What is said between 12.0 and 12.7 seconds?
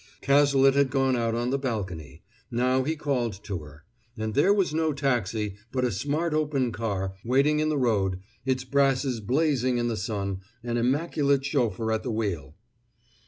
the wheel.